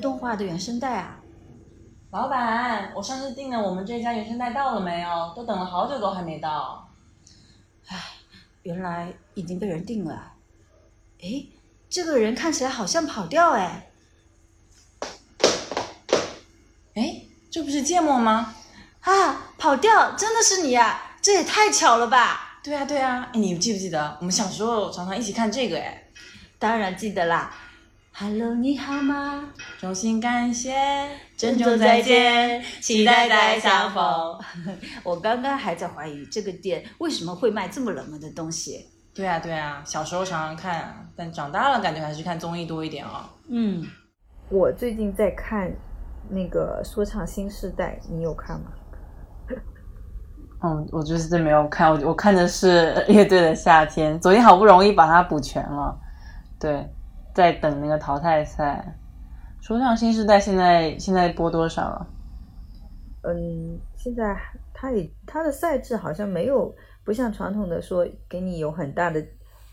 [0.00, 1.20] 动画的原声带啊？
[2.10, 5.32] 老板，我上次订的我们这家原声带到了没有？
[5.36, 6.90] 都等了好久都还没到。
[7.86, 7.96] 唉，
[8.62, 10.32] 原来已经被人订了。
[11.22, 11.46] 哎，
[11.88, 13.90] 这个人看起来好像跑调哎。
[16.94, 18.54] 哎，这不是芥末吗？
[19.02, 21.16] 啊，跑调，真的是你呀！
[21.22, 22.58] 这也太巧了吧！
[22.64, 23.30] 对啊，对啊。
[23.32, 25.78] 哎，你记不记得我们小时候常常一起看这个？
[25.78, 26.10] 哎，
[26.58, 27.54] 当然记得啦。
[28.22, 29.44] Hello，你好吗？
[29.78, 30.74] 衷心感谢，
[31.38, 34.38] 珍重再见，期待再相逢。
[35.02, 38.84] 我刚刚还在怀疑这个店为什么会卖这么冷门的东西。
[39.14, 43.24] 对啊，对啊，小时候常常看，但长大了感觉还是看综艺多一点哦。
[43.48, 43.82] 嗯，
[44.50, 45.72] 我最近在看
[46.28, 48.66] 那个说唱新时代，你有看吗？
[50.62, 55.98] 嗯，我就是真没有看，我我看的是乐队的夏天，昨天好不容易把它补全了，
[56.60, 56.86] 对。
[57.34, 58.96] 在等那个淘汰赛，
[59.60, 62.06] 说唱新时代现在现在播多少了？
[63.22, 64.36] 嗯，现在
[64.72, 69.22] 它也它的赛制好像没有不像传统的说给你有很大的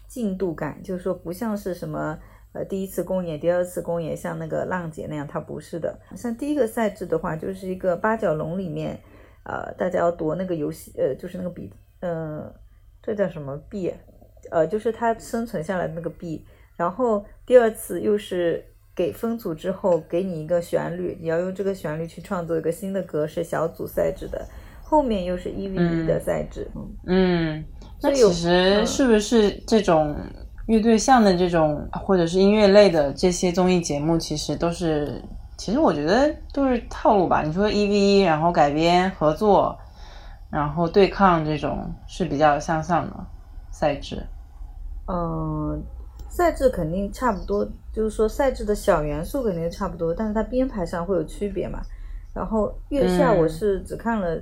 [0.07, 2.17] 进度感，就是说不像是什么
[2.53, 5.97] 呃第一次公演、第二次公演像那个浪姐那样，它不是的。
[6.15, 8.99] 像第一个赛制的话，就是一个八角笼里面，
[9.43, 12.53] 呃，大家要夺那个游戏，呃，就是那个币，嗯，
[13.01, 13.93] 这叫什么币？
[14.51, 16.45] 呃，就是它生存下来那个币。
[16.75, 18.61] 然后第二次又是
[18.93, 24.45] 给分组之后给你一个旋律，你要用这个旋律去创作一个新的格式小组赛制的，
[24.83, 26.69] 后面又是一 v 一的赛制。
[27.05, 27.63] 嗯，
[28.01, 30.13] 那其实是不是这种
[30.65, 35.23] 乐队向的这种或者是音乐类的这些综艺节目，其实都是，
[35.55, 37.43] 其实我觉得都是套路吧。
[37.43, 39.73] 你说一 v 一，然后改编合作，
[40.51, 43.15] 然后对抗这种是比较向上的
[43.71, 44.21] 赛制。
[45.07, 45.81] 嗯。
[46.37, 51.81] 赛制肯定差不多，就是说赛制的小元素肯定差不多，但是它编排上会有区别嘛。
[52.31, 54.39] 然后月下我是只看了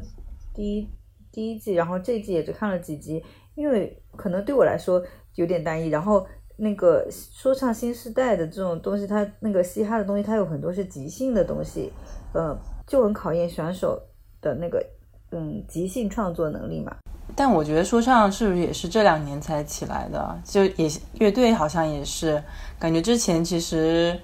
[0.54, 0.90] 第一
[1.32, 3.24] 第一季，然后这季也只看了几集，
[3.56, 5.02] 因为可能对我来说
[5.36, 5.88] 有点单一。
[5.88, 11.94] 然后那个说唱新时代的这种东西，它那个嘻哈的东西，它有很多是即兴的东西，
[12.34, 12.54] 呃，
[12.86, 13.98] 就很考验选手
[14.42, 14.86] 的那个
[15.32, 16.94] 嗯即兴创作能力嘛。
[17.36, 20.40] 但我觉得说唱是不是也是这两年才起来的？
[20.46, 22.42] 就也乐队好像也是，
[22.80, 24.18] 感觉之前其实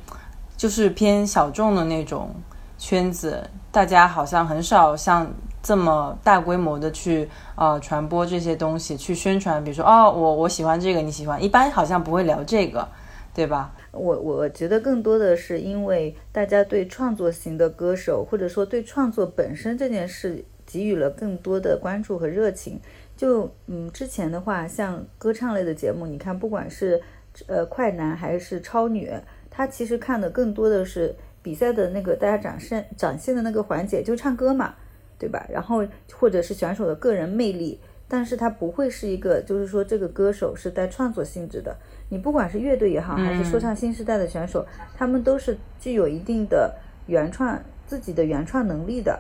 [0.55, 2.29] 就是偏小众的那种
[2.77, 5.29] 圈子，大家好像很少像
[5.61, 9.61] 这么大规模的去呃传播这些东西，去宣传。
[9.63, 12.87] 比如说哦，我我喜欢这个，你喜欢，一般好像不会聊这个，
[13.33, 13.73] 对吧？
[13.91, 22.79] 我我觉得更多的是因为大家对创作型的歌手，或者说对创作本身这件事给予了更多的关注和热情。
[23.21, 26.99] 就嗯，之前的话，像歌唱类的节目，你看，不管是
[27.45, 29.13] 呃快男还是超女，
[29.47, 34.73] 他其实看的更多的是比赛的那个大家展现展现的那个环节，就唱歌嘛，
[35.19, 35.45] 对吧？
[35.51, 41.77] 然后或者是选手的个人魅力，但是他不会是一个，就是说这个歌手是带创作性质的。
[42.09, 44.65] 你不管是乐队也好，还是说唱新时代的选手，
[44.97, 46.73] 他们都是具有一定的
[47.05, 49.19] 原创自己的原创能力的。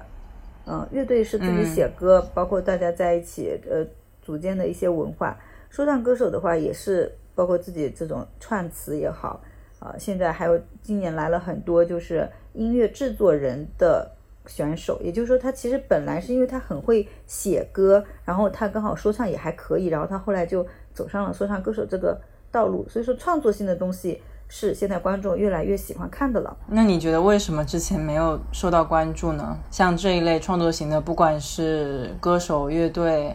[0.65, 3.85] 嗯，乐队是自己写歌，包括大家在一起呃
[4.21, 5.37] 组建的一些文化。
[5.69, 9.41] 说唱歌手的话，也是包括自己这种串词也好
[9.79, 9.95] 啊。
[9.97, 14.11] 现在还有今年来了很多就是音乐制作人的
[14.45, 22.19] 选手，也就是说他其实本来是因为他很会写歌，然后他刚好说唱也还可以，然后他后来就走上了说唱歌手这个
[22.51, 22.87] 道路。
[22.87, 24.21] 所以说创作性的东西。
[24.53, 26.57] 是现在观众越来越喜欢看的了。
[26.67, 29.57] 那你觉得为什么之前没有受到关注呢？
[29.71, 33.33] 像这一类创作型的，不管是歌手、乐队，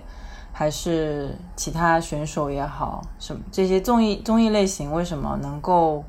[0.52, 6.04] 还是其他选手也好，什么这些综艺综艺类型，为什么能够，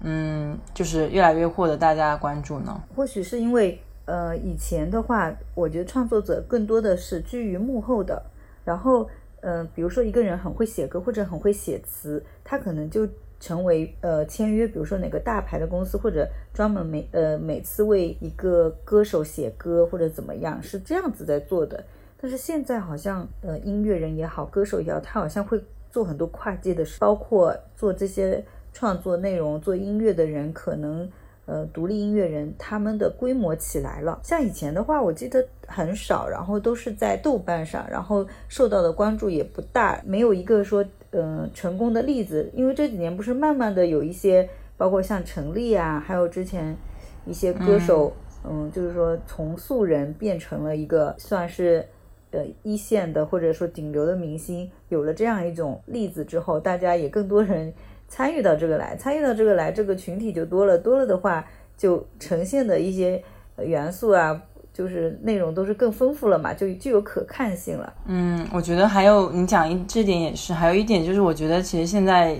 [0.00, 2.80] 嗯，就是越来越获得大家的关注呢？
[2.96, 8.22] 或许是因为，呃，以前的话，我觉得创作者更多的是居于幕后的，
[8.64, 9.06] 然后，
[9.42, 13.06] 嗯，比如说一个人很会写歌或者很会写词，他可能就。
[13.40, 21.84] 成为呃签约，比如说哪个大牌的公司，或者专门每呃每次为一个歌手写歌或者怎么样，是这样子在做的。
[22.20, 31.08] 但是现在好像呃音乐人也好，歌手也好，他好像会做很多跨界的事，包括做这些创作内容、做音乐的人，可能
[31.46, 34.18] 呃独立音乐人他们的规模起来了。
[34.24, 40.84] 像以前的话，我记得很少，然后都是在豆瓣上，然后受到的关注也不大，没有一个说。
[41.10, 46.76] 嗯，成功的例子，因为这几年不是慢慢的有一些，包括像陈粒啊，还有之前
[47.24, 48.12] 一些歌手，
[48.44, 51.86] 嗯，就是说从素人变成了一个算是
[52.30, 57.72] 呃一线的或者说顶流的明星，有了这样一种例子之后，大家也更多人
[58.06, 61.44] 参与到这个来，参与到这个来，这个群体就多了，多了的话，
[61.76, 63.22] 就呈现的一些
[63.56, 64.42] 元素啊，
[64.78, 67.92] 就是内容都是更丰富了嘛，就具有可看性了。
[68.06, 72.38] 嗯，我觉得还有你讲一这点也是，还有一点就是，我觉得其实现在，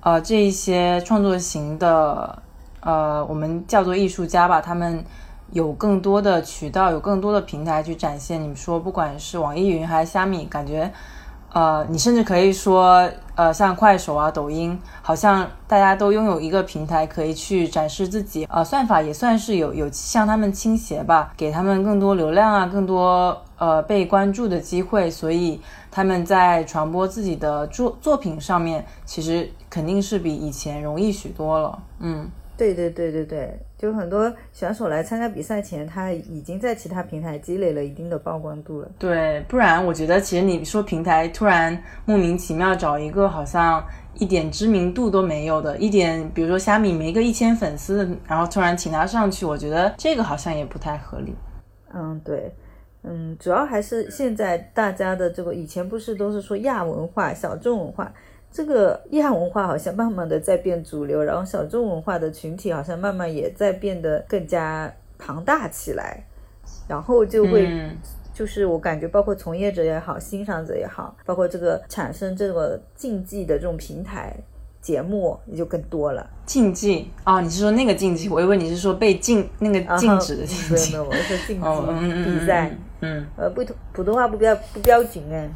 [0.00, 2.38] 呃，这一些创作型的，
[2.80, 5.02] 呃，我们叫做艺术家吧，他们
[5.52, 8.38] 有更多的渠道，有更多的平台去展现。
[8.42, 10.92] 你说，不管是网易云还是虾米，感觉。
[11.54, 18.44] 呃，你甚至可以说，呃，像快手啊、抖音，好像大家都拥有一个平台可以去展示自己。
[18.50, 25.08] 呃，算法也算是有有向他们倾斜吧，给他们更多流量啊，更多呃被关注的机会。
[25.08, 25.60] 所以
[25.92, 31.78] 他们在传播自己的作作品上面，其实肯定是比以前容易许多了。
[32.00, 32.28] 嗯。
[32.56, 38.88] 对对对对对，就很多选手来参加比赛前，他已经在其他平台积累了一定的曝光度了。
[38.98, 43.84] 对，不然我觉得其实你说平台突然莫名其妙找一个好像
[44.14, 51.34] 一点知名度都没有的，一点比如说虾米没个一千粉丝，然后突然请他上去，我觉得这个好像也不太合理。
[51.92, 52.54] 嗯，对，
[53.02, 58.12] 嗯，主要还是现在大家的这个以前不是都是说亚文化、小众文化。
[58.54, 66.24] 这个亚文化好像慢慢的在变主流，然后小众文化的群体好像慢慢也在变得更加庞大起来，
[66.86, 67.68] 然后就会，
[68.32, 74.32] 就是我感觉包括从业者也好，欣赏者也好，包括这个产生这个竞技的这种平台
[74.80, 76.24] 节目也就更多了。
[76.46, 78.28] 竞技啊，你是说那个竞技？
[78.28, 80.92] 我以为你是说被禁那个禁止的 竞技。
[80.92, 82.70] 没有，我是说竞技比赛。
[83.00, 85.50] 嗯，呃，不普普通话不标不标准哎。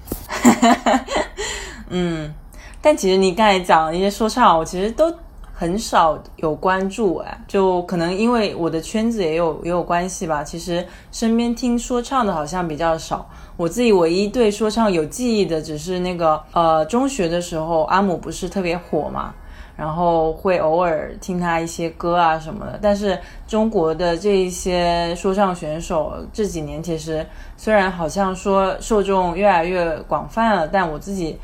[1.90, 2.34] 嗯。
[2.80, 5.12] 但其实你刚才讲的一些说唱，我其实都
[5.52, 10.44] 很少有关注哎，就可能因为我的圈子也有也有关系吧。
[10.44, 19.34] 其实身边听说唱的好像比较少，我自己唯一对说唱有记忆的，只是那个呃中学的时候阿姆不是特别火嘛，
[19.76, 22.78] 然后会偶尔听他一些歌啊什么的。
[22.80, 27.26] 但是中国的这一些说唱选手这几年其实
[27.56, 31.36] 虽然好像说受众越来越广泛了，但我自己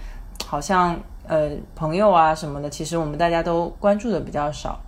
[0.46, 0.96] 好像。
[1.26, 4.78] 呃，朋友啊什么的，其实我们大家都关注的比较少。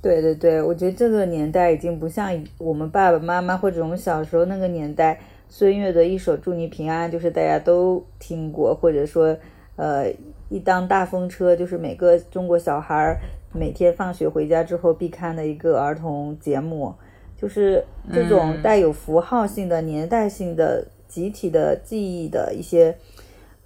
[0.00, 9.36] 对对对，我觉得这个年代已经不像我们爸爸妈妈或者我们小时候那个年代，孙悦的一首《祝你平安》就是大家都听过，或者说，
[9.76, 10.10] 呃，
[10.48, 13.18] 一当大风车就是每个中国小孩
[13.52, 16.94] 每天放学回家之后必看的一个儿童节目，
[17.36, 22.96] 就是这种带有符号性的、年代性的、集体的记忆的一些。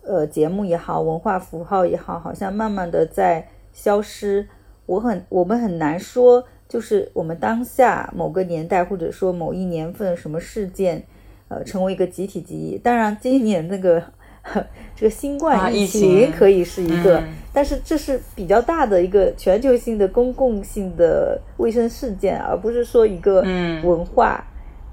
[0.04, 4.48] 呃，节目也好，文化符号也好，好像慢慢的在消失。
[4.86, 11.04] 我很，我们很难说，就是我们当下某个年代，或者说某一年份什么事件，
[11.46, 12.76] 呃，成为一个集体记忆。
[12.76, 14.02] 当然，今年那个
[14.96, 17.22] 这个新冠疫情可以是一个，
[17.52, 23.40] 但是这是比较大的一个全球性的公共性的卫生事件，而不是说一个
[23.84, 24.44] 文化，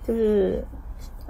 [0.07, 0.63] 就是。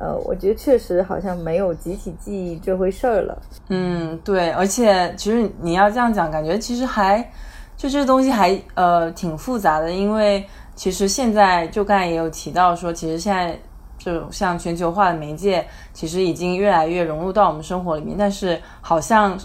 [0.01, 3.38] 呃，我觉得确实好像没有集体记忆这回事儿了。
[3.68, 7.29] 嗯，对，而且其实你要这样讲，感觉其实还
[7.75, 13.60] 就这东西还呃挺复杂的，因为其实现在就刚才也有提到说，其实现在
[13.98, 19.38] 就像全球化的媒介，其实已经越来越融入到我们生活里面，但是好像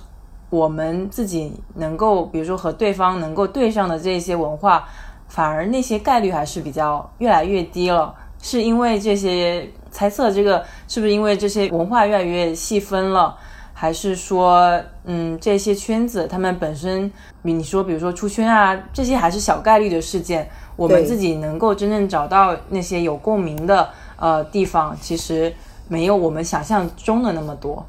[0.51, 4.89] 我们自己能够，比如说和对方能够对上的这些文化，
[5.27, 9.69] 反而那些概率还是比较越来越低了，是因为这些。
[9.95, 13.39] 猜测这个是不是因为这些文化越来越细分了，
[13.73, 17.09] 还是说，嗯，这些圈子他们本身，
[17.43, 20.51] 你说，比如说出圈啊，这些还是小概率的事件。
[20.75, 25.55] 我们自己能够真正找到那些有共鸣的呃地方，其实
[25.87, 27.87] 没有我们想象中的那么多。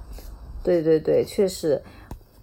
[0.62, 1.82] 对对对，确实。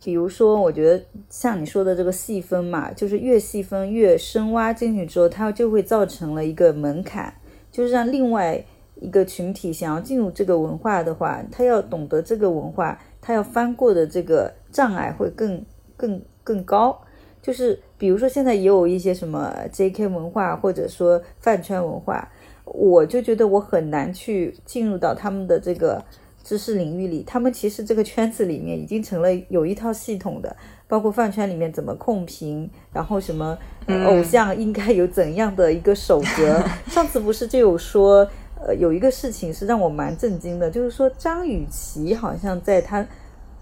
[0.02, 1.00] 比如说，我觉得
[1.30, 7.32] 像你说的这个细分嘛，就是越细分越深挖进去之后，它就会造成了一个门槛，
[7.70, 8.64] 就是让另外。
[9.02, 15.62] 一个群体想要进入这个文化的话，他要懂得这个文化，他要翻过的这个障碍会更
[15.96, 16.98] 更更高。
[17.42, 20.06] 就是比如说现在也有一些什么 J.K.
[20.06, 22.28] 文化或者说饭圈文化，
[22.64, 26.00] 我就觉得我很难去进入到他们的这个
[26.44, 27.24] 知识领域里。
[27.26, 30.56] 他们其实这个圈子里面已经成了有一套系统的，
[30.86, 33.58] 包括饭圈里面怎么控评，然后什么
[34.06, 36.62] 偶像应该有怎样的一个守则。
[36.86, 38.24] 上次不是就有说。
[38.66, 43.04] 呃，有一个事情是让我蛮震惊的，就是说张雨绮好像在她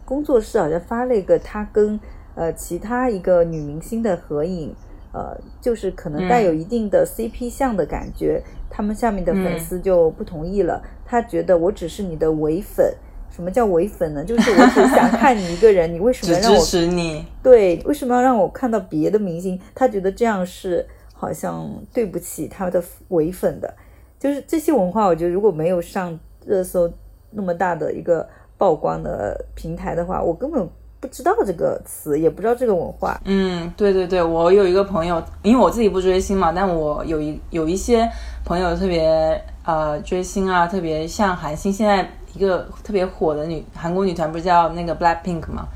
[0.05, 1.99] 工作室好像发了一个她跟
[2.35, 4.75] 呃其他一个女明星的合影，
[5.13, 12.95] 呃，就是可能带有一定的 CP 像的感觉，他们下面的粉丝就不同意了，他觉得我只是你的伪粉，
[13.31, 14.25] 什么叫唯粉呢？
[14.25, 17.25] 就是我只想看你一个人， 你为什么只支让我持你。
[17.43, 17.81] 对？
[17.85, 19.59] 为什么要让我看到别的明星？
[19.75, 23.73] 他觉得这样是好像对不起他的唯粉的。
[24.21, 26.89] 就是这些文化，我觉得如果没有上热搜
[27.31, 30.69] 那么大的一个曝光的平台的话，我根本
[31.01, 33.19] 不知道这个词，也不知道这个文化。
[33.25, 38.07] 嗯，对对对，我有一个朋友，因为我自己不追星嘛，但我有一有一些
[38.45, 45.67] 朋友特别呃追星啊，特别像韩星，现在一个特别火的女韩国女团不是叫那个 Black Pink 嘛，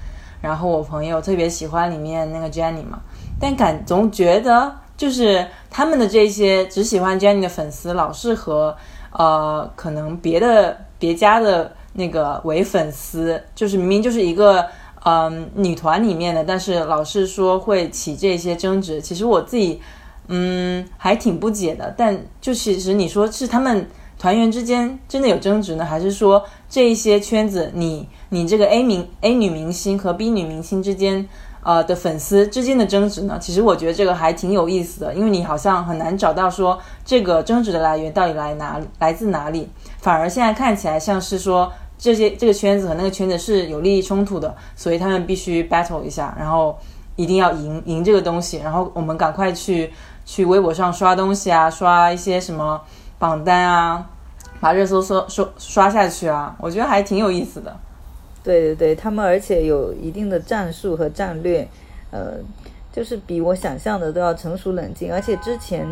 [0.43, 3.01] 然后我朋友特别喜欢里面那个 Jennie 嘛，
[3.41, 8.77] 但感总觉得就是他们的这些只喜欢 Jennie 的粉丝，老是和
[9.13, 14.67] 呃可能别的别家的那个伪粉丝，就是明明就是一个。
[15.07, 19.79] 嗯，女团里面的，但是老是说会起这些争执，其实我自己，
[20.29, 21.95] 嗯，还挺不解的。
[21.95, 23.87] 但就其实你说是他们
[24.19, 31.29] 团员之间真的有争执呢，还是说这一些圈子，你你这个 A 明 A 女明星和 B 女明星之间，
[31.65, 33.37] 呃的粉丝之间的争执呢？
[33.41, 39.69] 其实我觉得这个还挺有意思的，因为你好像很难找到说这个争执的来源到底来哪来自哪里，
[39.99, 41.73] 反而现在看起来像是说。
[41.97, 46.77] 这些这个圈子和那个圈子是有利益冲突的，所以他们必须 battle 一下，然后
[47.15, 49.91] 一定要赢赢这个东西，然后我们赶快去
[50.27, 52.79] 去微博上刷东西啊，刷一些什么
[53.19, 54.05] 榜单啊，
[54.61, 57.75] 把热搜刷刷刷下去啊，我觉得还挺有意思的。
[58.45, 61.67] 对对对，他们而且有一定的战术和战略，
[62.13, 62.35] 呃，
[62.93, 65.85] 就是比我想象的都要成熟冷静，而且之前。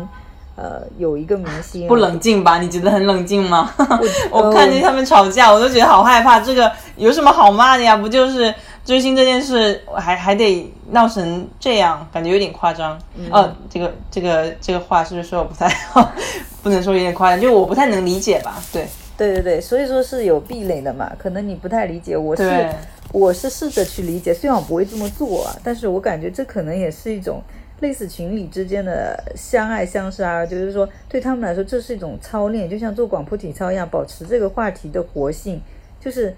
[0.55, 2.59] 呃，有一个明星不冷静吧？
[2.59, 3.73] 你觉得很冷静吗？
[4.29, 6.39] 我看见他们吵架，我都觉得好害怕。
[6.39, 7.97] 这个有什么好骂的呀？
[7.97, 8.53] 不就是
[8.85, 12.95] 追星这件事，还还得闹成这样，感觉有点夸张。
[13.31, 16.11] 哦，这个这个这个话是不是说我不太好？
[16.61, 18.61] 不能说有点夸张，就我不太能理解吧？
[18.71, 21.11] 对，对对对，所以说是有壁垒的嘛。
[21.17, 22.69] 可能你不太理解，我是
[23.11, 27.41] 我是试着去理解，虽然我不会这么做啊，但是我感觉这可能也是一种。
[27.79, 35.59] 类似情侣之间的相爱相杀，就是说对他们来说这是一种操练，就像做广播体操一样，保持这个话题的活性。
[35.99, 36.33] 就是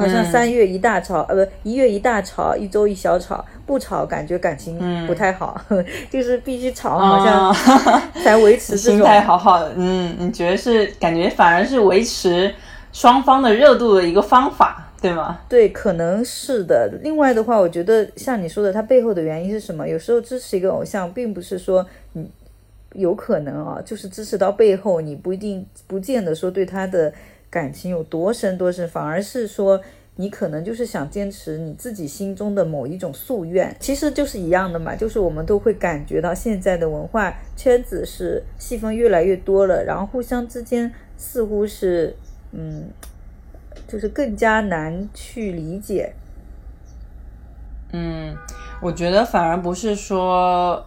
[0.00, 5.60] 好像三月一大吵，呃，不，一月一大吵，一周一小吵，不吵感觉感情不太好，
[6.10, 7.54] 就是必须吵，好像
[8.22, 9.72] 才维持心态好好的。
[9.76, 12.54] 嗯，你觉得是感觉反而是维持
[12.92, 14.82] 双方的热度的一个方法。
[14.98, 15.38] 对吗？
[15.46, 16.90] 对，可能是的。
[17.02, 19.86] 另外的话，我觉得像你说的，它背后的原因是什么？
[19.86, 22.28] 有时候支持一个偶像，并不是说你
[22.94, 27.12] 有可能啊，就是支持到背后，你不一定不见得说对他的
[27.50, 29.80] 感情有多深多深，反而是说
[30.16, 34.94] 你可能就是想坚持你自己心中的某一种夙愿，其实就是一样的嘛。
[34.94, 42.16] 就是我们都会感觉到现在的文化圈子是细分越来越多了，然后互相之间似乎是
[42.52, 42.90] 嗯。
[43.86, 46.12] 就是更加难去理解。
[47.92, 48.36] 嗯，
[48.82, 50.84] 我觉得反而不是说，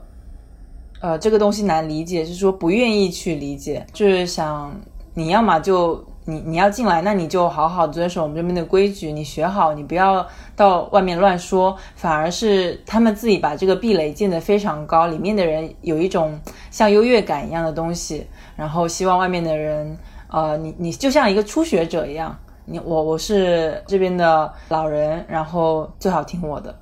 [0.99, 4.81] 呃，这个东西难理解，是说不愿意去理解，就是想
[5.13, 11.75] 你要么就你你要进来，那你就好好遵守我们这边的规矩，你学好，你不要到外面乱说。
[11.95, 19.97] 反而是他们自己把这个壁垒建得非常高，里面的人有一种像优越感一样的东西，然后希望外面的人，
[20.29, 22.37] 呃，你你就像一个初学者一样。
[22.71, 26.79] 你我我是这边的老人，然后最好听我的。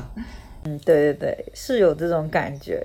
[0.64, 2.84] 嗯，对对对，是有这种感觉。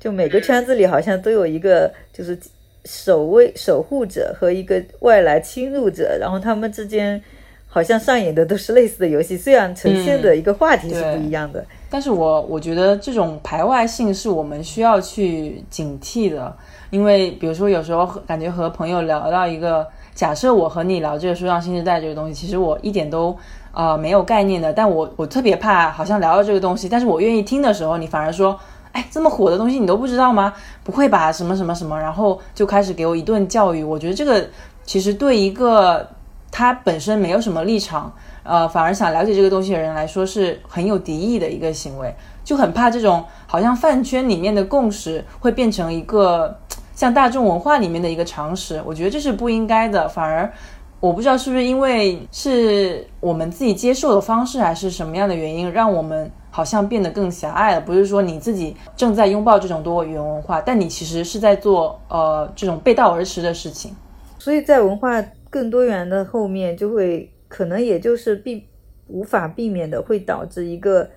[0.00, 2.36] 就每个圈子里好像都有一个就是
[2.84, 7.20] 守卫守护者和一个外来侵入者，然后他们之间
[7.66, 11.64] 好像上演的都是类似的游戏，虽然呈现的一个话题是不一样的。
[11.90, 16.56] 但是我我觉得这种排外性是我们需要去警惕的，
[16.90, 19.86] 因为比如说有时候感觉和朋友聊到一个。
[20.12, 23.34] 假设我和你聊这个“说唱新时代”这个东西，其实我一点都
[23.72, 24.70] 呃没有概念的。
[24.70, 28.58] 但我我特别怕，好像聊到这个东西，但是我愿意听的时候，你反而说
[28.92, 30.52] ：“哎，这么火的东西你都不知道吗？
[30.84, 31.32] 不会吧？
[31.32, 33.82] 什么什么什么？”然后就开始给我一顿教育。
[33.82, 34.48] 我觉得这个
[34.84, 36.08] 其实对一个
[36.50, 46.56] 他本身没有什么立场，呃，反而想了解这个东西的人来说是很有敌意的一个行为，就很怕这种好像饭圈里面的共识会变成一个。
[46.92, 50.06] 像大众文化里面的一个常识，我觉得这是不应该的。
[50.06, 50.52] 反而，
[51.00, 56.30] 我不知道是不是因为是我们自己接受的方式，还是什么样的原因，让我们
[56.60, 57.80] 好像变得更狭隘了。
[57.80, 63.96] 不是说你自己正在拥抱这种多元文化，但你其实是在做呃这种背道而驰的事情。
[64.38, 68.66] 所以在文化更多元的后面，就会可能也就是避
[69.06, 71.08] 无法避免的会导致一个。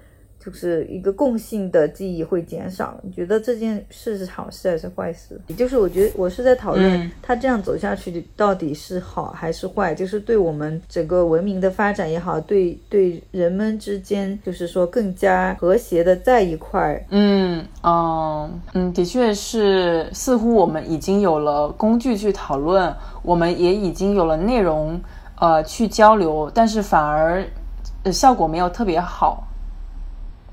[0.44, 3.00] 就是一个共性的记忆会减少。
[3.02, 5.40] 你觉得这件事是好事还是坏事？
[5.48, 17.06] 也就是我觉得我是在讨论嗯他这样走下去到底是好还是坏，就是对我们整个文明的发展也好，对对人们之间就是说更加和谐的在一块儿。
[17.10, 25.00] 嗯嗯嗯，的确是，似乎我们已经有了工具去讨论，我们也已经有了内容
[25.40, 27.46] 呃去交流，但是反而、
[28.04, 29.48] 呃、效果没有特别好。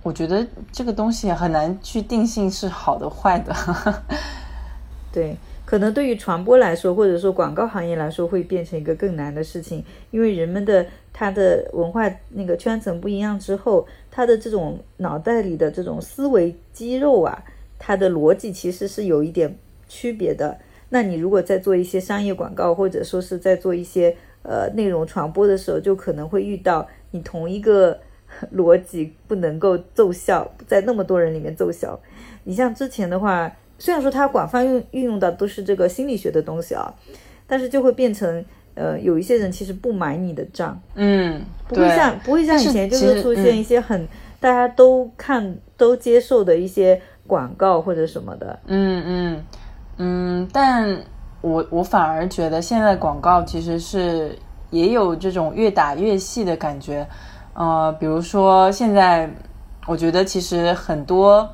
[0.02, 3.54] 我觉得这个东西很难去定性是好的坏的。
[5.12, 17.42] 对，可能对于传播来说，或者说广告行业来说，会变成一个更难的事情，因为人们的他的文化那个圈层不一样之后，他的这种脑袋里的这种思维肌肉啊，
[17.78, 19.54] 它的逻辑其实是有一点
[19.88, 20.56] 区别的。
[20.88, 27.98] 那你如果在做一些商业广告，或者说是在做一些呃内容传播的时候，就可能会遇到你同一个
[28.54, 31.98] 逻辑不能够奏效，在那么多人里面奏效。
[32.44, 36.92] 你像之前的话，虽然说它广泛运运用的都是这个心理学的东西啊，
[37.46, 38.44] 但是就会变成
[38.74, 43.56] 呃，有一些人其实不买你的账，嗯，不会像不会像以前就是出现嗯。
[43.58, 44.06] 一些很、
[44.38, 48.58] 大家都看都接受的一些广告或者什么的。
[48.66, 49.44] 嗯嗯。
[50.02, 50.98] 嗯，但
[51.42, 54.34] 我我反而觉得现在广告其实是
[54.70, 57.06] 也有这种越打越细的感觉，
[57.54, 59.30] 呃，比如说现在
[59.86, 61.48] 我觉得其实很多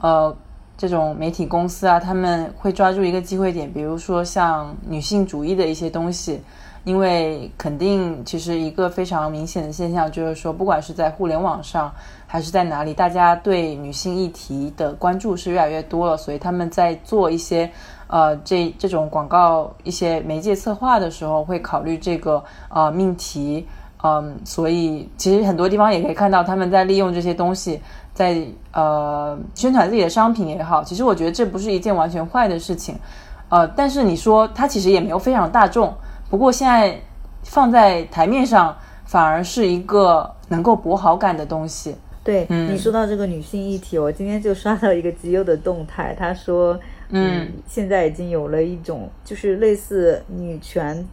[0.00, 0.34] 呃
[0.76, 6.42] 这种媒体公司啊，他们会抓住一个机会点，比如说像女性主义的一些东西。
[6.84, 11.94] 因为肯定，其实一个非常明显的现象就是说，不管是在互联网上
[12.26, 17.70] 还是在哪里，大家对女性议题的关注是越来越多了，所以他们在做一些
[18.08, 23.64] 呃这这种广告、一些媒介策划的时候，会考虑这个呃命题。
[24.02, 27.80] 嗯，所以其实很多地方也可以看到他们在利用这些东西，
[28.12, 30.82] 在呃宣传自己的商品也好。
[30.82, 32.96] 其实我觉得这不是一件完全坏的事情，
[33.48, 35.94] 呃，但是你说它其实也没有非常大众。
[36.28, 36.98] 不过现在
[37.44, 41.94] 放在台面上，反而是一个能够博好感的东西。
[42.24, 46.78] 对、嗯你说到这个女性议题，我今天就刷到一个基友的动态，他说，
[47.10, 51.04] 嗯现在已经有了一种就是类似女权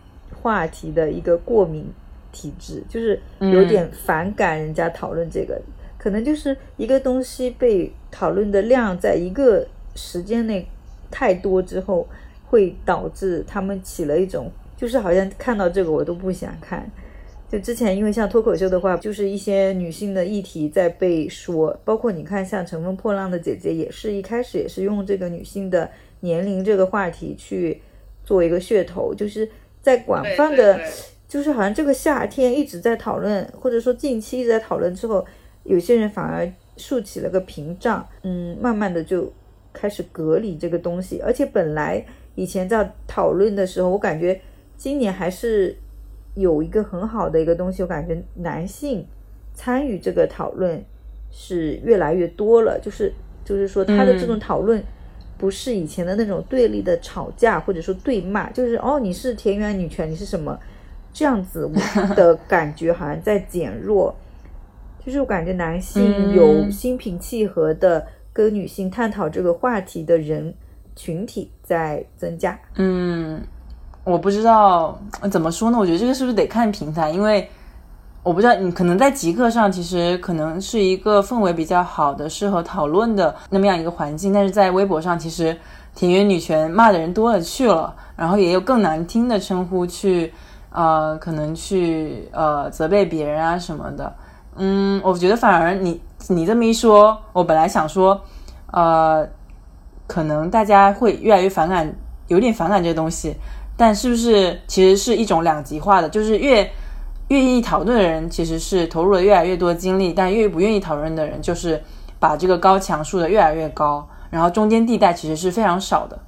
[0.42, 1.88] 话题的一个过敏
[2.32, 5.62] 体质，就是有点反感人家讨论这个，
[5.98, 10.68] 可能就是一个东西被讨论的量在一个时间内
[11.12, 12.08] 太多之后，
[12.46, 16.90] 会导致他们起了一种，就是好像看到这个我都不想看。
[17.52, 25.90] 就之前因为像脱口秀的话，就是一些女性的议题在被说，包括你看像《乘风破浪的姐姐》，也是一开始也是用这个女性的
[26.20, 27.82] 年龄这个话题去
[28.24, 29.50] 做一个噱头，就是
[29.82, 30.80] 在广泛的，
[31.30, 35.24] 就是好像这个夏天一直在讨论，或者说近期一直在讨论之后，
[35.64, 39.32] 有些人反而竖起了个屏障，嗯，慢慢的就
[39.72, 44.42] 开始隔离这个东西，而且本来以前在讨论的时候，我感觉
[44.76, 45.78] 今年还是
[46.34, 49.06] 有一个很好的一个东西，我感觉男性
[49.54, 50.84] 参与这个讨论
[51.30, 53.14] 是越来越多了，就是
[53.46, 54.84] 就是说他的这种讨论
[55.38, 60.58] 不是以前的那种对立的吵架或者说对骂，就是哦你是田园女权，你是什么
[61.14, 64.16] 这样子我的感觉好像在减弱，
[65.06, 70.54] 就是我感觉男性有心平气和的跟女性探讨这个话题的人
[70.96, 72.58] 群体在增加。
[72.76, 73.42] 嗯，
[74.04, 75.78] 我不知道呃怎么说呢？
[75.78, 77.10] 我觉得这个是不是得看平台？
[77.10, 77.50] 因为
[78.22, 85.58] 我不知道你可能在极客上，其实可能是一个氛围比较好的、适合讨论的那么样一个环境，但是在微博上，其实
[85.96, 90.32] 田园女权骂的人多了去了，然后也有更难听的称呼去
[90.72, 94.14] 呃，可能去呃责备别人啊什么的。
[94.56, 98.20] 嗯，我觉得反而你你这么一说，我本来想说，
[98.72, 99.28] 呃，
[100.06, 101.94] 可能大家会越来越反感，
[102.28, 103.36] 有点反感这个东西，
[103.78, 106.70] 但是不是其实是一种两极化的，就是越
[107.30, 111.82] 愿意讨论的人其实是投入了越来越多精力，但越不愿意讨论的人就是
[112.20, 116.20] 把这个高墙竖得越来越高，然后中间地带其实是非常少的。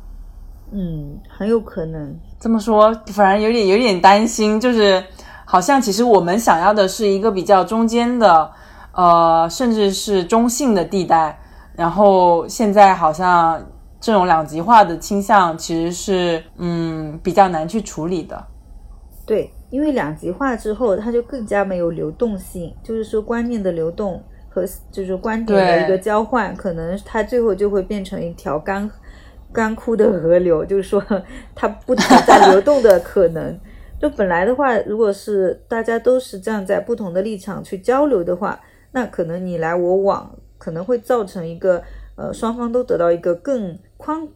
[0.71, 2.17] 嗯，很有可能。
[2.39, 5.03] 这么说，反而有点有点担心，就是
[5.45, 8.51] 好像其实我们想要的是一个比较中间的，
[8.93, 11.37] 呃，甚至是中性的地带，
[11.75, 13.61] 然后现在好像
[13.99, 18.43] 这种两极化的倾向其实是嗯比较难去处理的。
[19.25, 28.89] 对，因为两极化之后，它就更加没有流动性，就是说观念的流动和就是观点的一个交换，可能它最后就会变成一条干
[29.53, 31.03] 干枯的河流， 就是说
[31.53, 33.59] 它不存在流动的可能。
[34.01, 38.59] 就本来的话，如果是大家都是站在不同的立场去交流的话，
[38.93, 41.83] 那可能你来我往，可能会造成一个
[42.15, 44.27] 呃双方都得到一个更宽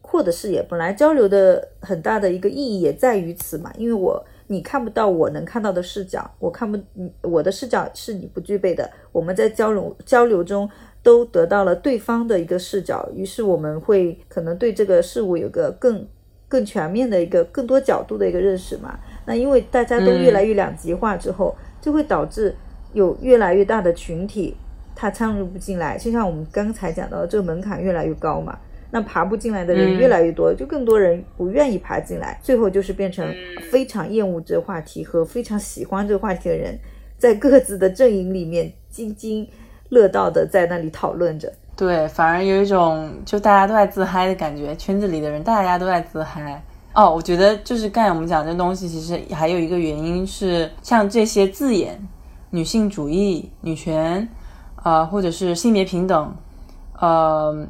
[0.00, 0.60] 阔的视野。
[0.68, 6.76] 本来交流的很大的一个意义也在于此嘛，因为我你看不到我能看到的视角，我看不
[7.22, 8.90] 我的视角是你不具备的。
[9.12, 10.68] 我们在交流交流中
[11.02, 16.06] 都得到了对方的一个视角，于是我们会可能对这个事物有个更
[16.48, 18.98] 更全面的一个更多角度的一个认识嘛。
[19.26, 22.54] 那因为大家都越来越两极化之后，就会导致
[22.92, 24.56] 有越来越大的群体。
[24.94, 28.56] 他参入不进来，就像我们刚才讲到的，这个门槛越来越高嘛，
[28.90, 33.26] 那爬不进来的人越来越多，就更多人不愿意爬进来，最后就是变成
[33.70, 36.78] 非常厌恶这个话题和非常喜欢这个话题的人，
[37.16, 39.48] 在各自的阵营里面津津
[39.92, 41.52] 乐道的在那里讨论着。
[41.76, 46.60] 对，反而有一种就大家都在自嗨的感觉，圈子里的人大家都在自嗨。
[46.94, 52.00] 哦，我觉得就是刚才我们讲这东西，其实还有一个原因是，像这些字眼，
[52.50, 54.28] 女性主义、女权。
[54.84, 56.34] 啊，或者是性别平等，
[56.98, 57.64] 呃，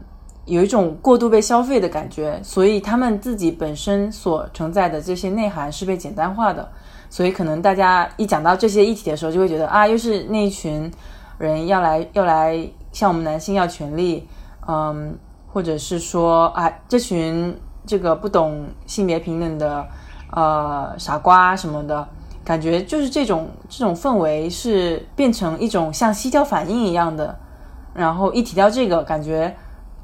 [0.46, 6.66] 有一种过度被消费的感觉，所以他们自己本身所承载的这些内涵是被简单化的，
[7.10, 10.90] 所以可能大家一讲到这些议题的时候，就会觉得啊，又是那一群
[11.46, 14.28] 人要来要来向我们男性要权利，
[14.66, 15.16] 嗯，
[15.52, 19.86] 或者是说啊，这群这个不懂性别平等的
[20.30, 22.08] 呃傻瓜什么的。
[22.44, 27.38] 感觉就是这种这种氛围是变成一种像西交反应一样的，
[27.94, 29.54] 然后一提到这个，感觉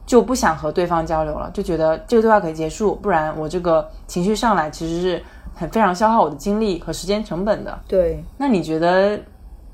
[0.07, 5.21] 就不想和对方交流了，就觉得这个对话可以结束，不然我这个情绪上来其实是
[5.53, 7.77] 很非常消耗我的精力和时间成本的。
[7.89, 9.19] 对，那你觉得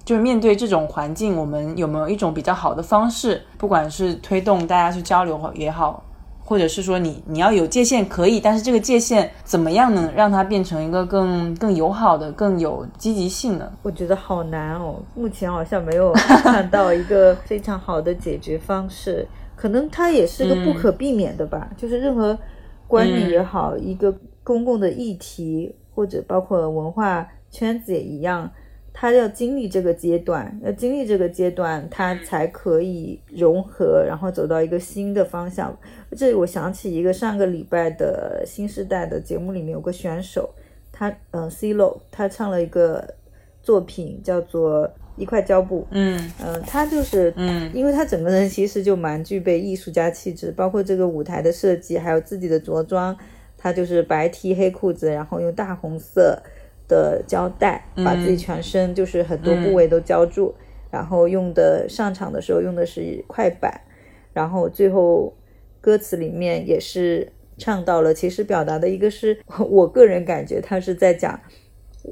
[0.04, 6.04] 就是面对这种环境，我们有没有一种比较好的方式，不管是推动大家去交流也好？
[6.46, 13.72] 或者是说你你要有界限可以，但是这个界限怎么样能让它变成一个更更友好的、更有积极性的？
[13.82, 16.12] 我觉得好难哦，目前好像没有
[16.44, 19.26] 看到一个非常好的解决方式。
[19.56, 22.38] 可能它也是个不可避免的吧，就是任何
[22.86, 28.50] 观念也好，一个公共的议题或者包括文化圈子也一样。
[28.96, 35.76] 他要经历这个阶段，要经历这个阶段，他才可以融合，然后走到一个新的方向。
[36.16, 40.48] 这我想起一个上个礼拜的新时代的节目里面有个选手，
[40.92, 43.14] 他嗯，C Lo，他唱了一个
[43.64, 45.80] 作品叫做《一块胶布》。
[45.90, 53.16] 嗯嗯，他就是嗯，因为他整个人其实就蛮具备艺术家气质，包括这个舞台的设计，还有自己的着装，
[53.58, 56.40] 他就是白 T 黑裤子，然后用大红色。
[56.88, 60.54] 的胶带把自己全身就是很多部位都胶住，
[60.90, 63.80] 然后用的上场的时候用的是快板，
[64.32, 65.34] 然后最后
[65.80, 69.38] 歌词里面也是唱到了，其实表达的一个是
[69.70, 71.40] 我个人感觉他是在讲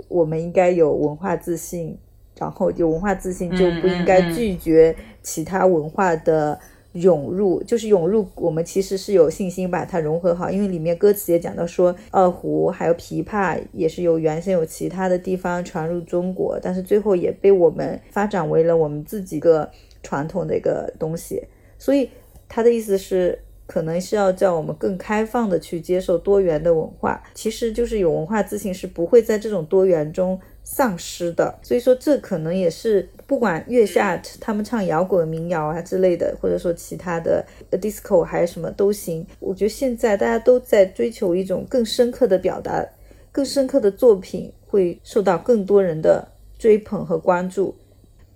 [0.09, 1.99] 我们应该有文化自信，
[2.39, 6.59] 然后有文化自信就不应该拒绝其他文化的。
[6.93, 19.71] 涌入就是涌入，我们其实是有信心把它融合好，因为里面歌词也讲到说，二胡还有琵琶也是由原先有其他的地方传入中国，但是最后也被我们发展为了我们自己个
[20.03, 21.43] 传统的一个东西。
[21.79, 22.11] 所以
[22.49, 30.39] 他的意思是，可能是要叫我们更开放的去接受多元的文化，其实就是有文化自信是不会在这种多元中。
[30.65, 39.27] 丧失的，所以说这可能也是不管月下他们唱摇滚民谣啊之类的，或者说其他的 disco 还是什么都行。
[39.41, 42.87] 我觉得现在大家都在追求一种更深刻的表达，
[43.33, 47.75] 更深刻的作品会受到更多人的追捧和关注。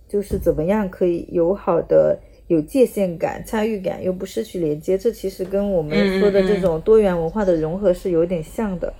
[0.09, 8.90] 就是怎么样可以友好的有界限感、参与感，又不失去连接，这其实跟我们说的这种多元文化的融合是有点像的。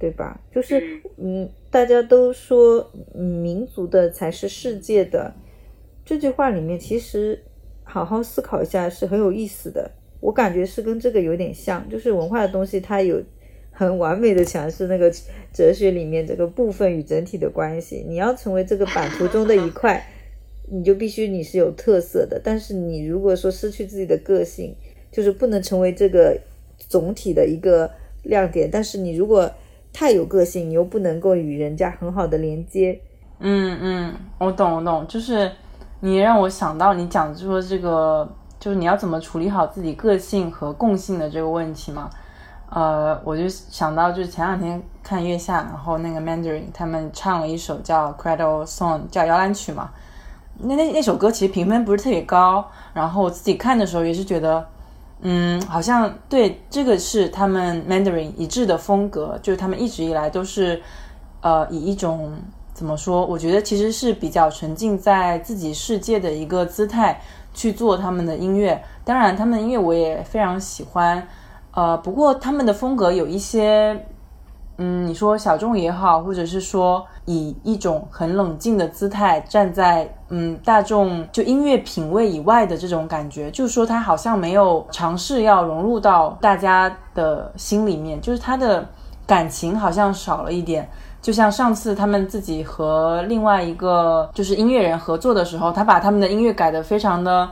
[0.00, 0.40] 对吧？
[0.50, 5.34] 就是，嗯，大家都说民族的才是世界的，
[6.06, 7.38] 这句话里面其实
[7.84, 9.90] 好好思考一下是很有意思的。
[10.20, 13.22] 我感觉是跟这个有点像，就是文化的东西它有
[13.70, 15.12] 很完美的诠释那个
[15.52, 18.04] 哲学里面这个部分与整体的关系。
[18.08, 20.02] 你要成为这个版图中的一块，
[20.70, 22.40] 你就必须你是有特色的。
[22.42, 24.74] 但是你如果说失去自己的个性，
[25.12, 26.38] 就是不能成为这个
[26.78, 27.90] 总体的一个
[28.22, 28.70] 亮点。
[28.70, 29.50] 但是你如果
[29.92, 33.00] 太有个性，你又不能够与人家很好的连接。
[33.38, 35.50] 嗯嗯，我懂我懂，就是
[36.00, 42.08] 你让我想到你讲说这个，就是你要怎么处理好自己个性和共性的这个问题嘛。
[42.70, 49.90] 呃，我就想到就是前两天看月下，然后那个 Mandarin 他们唱了一首叫 Cradle Song，叫摇篮曲嘛。
[50.58, 54.66] 那那那首歌其实评分不是特别高，然后我自己看的时候也是觉得。
[55.22, 60.80] 嗯，好像对，这个是他们 Mandarin 一致的风格，就是他们一直以来都是，
[61.40, 62.32] 呃，以一种
[62.72, 63.26] 怎么说？
[63.26, 67.20] 我觉得其实是比较沉浸在自己世界的一个姿态
[67.52, 68.82] 去做他们的音乐。
[69.04, 71.26] 当然，他们的音乐我也非常喜欢，
[71.72, 74.06] 呃，不过他们的风格有一些。
[74.82, 88.88] 嗯，你说小众也好，或者是说以一种很冷静的姿态站在嗯大众就音乐品味以外的这种感觉，就是说他好像没有尝试要融入到大家的心里面，就是他的
[89.26, 90.88] 感情好像少了一点。
[91.20, 97.46] 就像上次他们自己和另外一个就是音乐人合作的时候，他把他们的音乐改得非常的，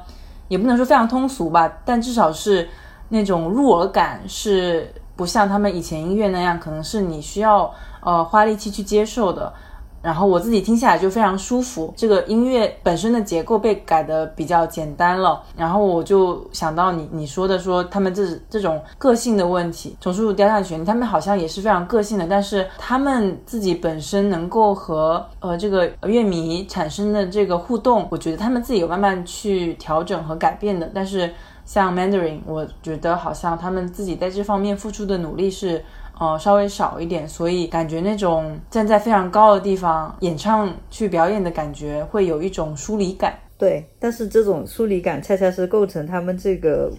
[0.49, 2.67] 也不能说非常通俗吧，但至少是
[3.11, 4.91] 那种入耳感是。
[5.19, 7.69] 不像他们以前音乐那样，可能是你需要
[8.01, 9.53] 呃花力气去接受的。
[10.01, 11.93] 然后我自己听下来就非常舒服。
[11.97, 15.43] 这个音乐本身的结构被改的比较简单了。
[15.57, 22.25] 然后我就想到你你说的说他们这这种个性的问题，重塑雕像旋律，他们好像也是非常个性的。
[22.29, 30.89] 但是他们自己本身能够和呃这个乐迷产生的这个互动，我觉得他们自己有慢慢去调整和改变的。
[30.95, 31.35] 但是。
[31.69, 35.85] 像 Mandarin，我觉得好像他们自己在这方面付出的努力是，
[36.19, 43.39] 呃，稍微少一点，所以感觉那种站在非常高的地方演唱去表演的感觉，会有一种疏离感。
[43.59, 46.91] 对，但是这种疏离感恰恰是构成他们这个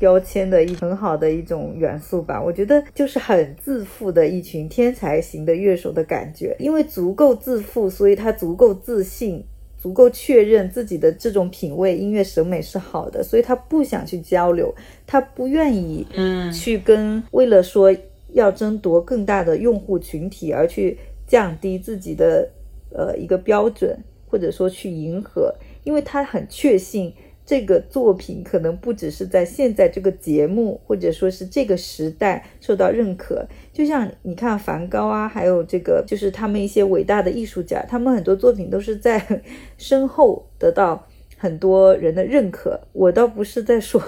[0.00, 2.42] 标签的一很好的一种元素吧。
[2.42, 9.44] 我觉得就是很自负的一群天才型的乐手的感觉，因为足够自负，所以他足够自信。
[9.82, 14.72] 足够确认自己的这种品味、音乐审美是好的，所以他不想去交流，
[15.04, 17.92] 他不愿意，嗯，去跟为了说
[18.32, 22.48] 要争夺更大的用户群体而去降低自己的
[22.94, 27.12] 呃一个标准，或者说去迎合，因为他很确信。
[27.44, 33.44] 这个作品可能不只是在现在这个节目，或者说是这个时代受到认可。
[33.72, 39.42] 就像你看梵高啊，还有这个就是他们一些伟大的艺术家，他们很多作品都是在
[39.76, 42.80] 身后得到很多人的认可。
[42.92, 44.00] 我倒不是在说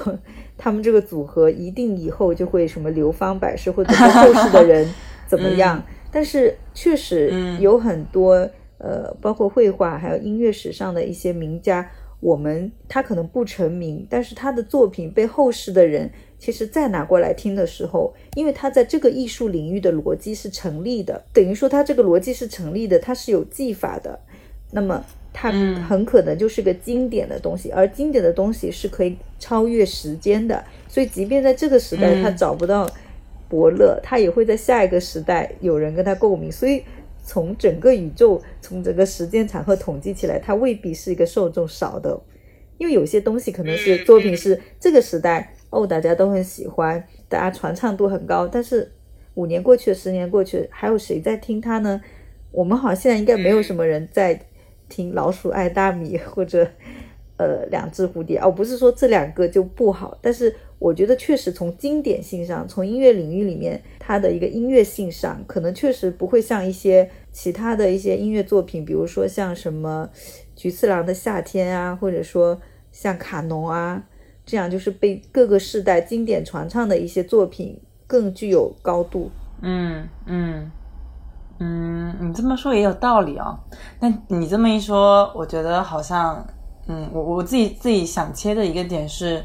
[0.56, 4.88] 他们这个组合一定以后就会什么流芳百世，或者说后世的人
[5.26, 11.90] 怎么样， 但是确实有很多呃，包括绘画还有音乐史上的一些名家。
[12.24, 24.18] 我们他可能不成名，但是他的作品被后世的人其实再拿过来听的时候，因为他在这个艺术领域的逻辑是成立的，等于说他这个逻辑是成立的，他是有技法的，
[24.70, 25.52] 那么他
[25.86, 32.90] 很可能就是个经典的东西，而经典的东西是可以超越时间的，所以即便在这个时代他找不到
[33.50, 36.82] 伯乐，他也会在下一个时代有人跟他共鸣，所以。
[37.24, 42.20] 从整个宇宙，从整个时间长河统计起来，它未必是一个受众少的，
[42.76, 48.92] 因为有些东西可能是作品是这个时代哦，大家都很喜欢，大家传唱度很高，但是
[49.34, 52.00] 五年过去了，十年过去了，还有谁在听它呢？
[52.52, 54.38] 我们好像现在应该没有什么人在
[54.88, 56.68] 听《老鼠爱大米》或者
[57.38, 60.54] 呃《两只蝴蝶》哦，不是说这两个就不好，但是。
[60.80, 70.08] 我觉得确实从经典性上，从音乐领域里面它的一个音乐性上，可能确实不会像一些其他的一些音乐作品，比如说像什么
[70.54, 72.60] 菊次郎的夏天啊，或者说
[72.92, 74.02] 像卡农啊
[74.44, 79.30] 这样，就是被各个世代经典传唱的一些作品更具有高度。
[79.62, 80.70] 嗯嗯
[81.60, 83.58] 嗯，你这么说也有道理啊。
[84.00, 86.46] 那你这么一说，我觉得好像，
[86.88, 89.42] 嗯，我我自己自己想切的一个点是。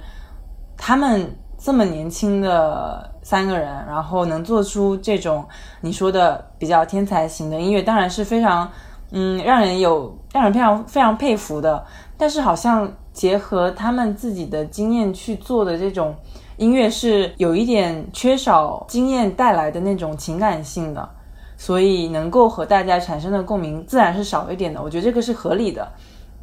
[0.81, 5.45] 他们这么年轻的三个人，然后能做出这种
[5.81, 8.67] 你说的比较天才型的音乐，当然是非常，
[9.11, 11.85] 嗯，让人有让人非常非常佩服的。
[12.17, 16.15] 但是好像结合他们自己的经验去做的这种
[16.57, 21.07] 音乐，是有一点缺少经验带来的那种情感性的，
[21.55, 24.81] 所以能够和大家产生的共鸣自然是少一点的。
[24.81, 25.87] 我觉得这个是合理的。